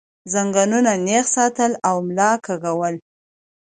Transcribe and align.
زنګونان 0.31 0.87
نېغ 1.07 1.25
ساتل 1.35 1.71
او 1.87 1.95
ملا 2.07 2.31
کږول 2.45 2.95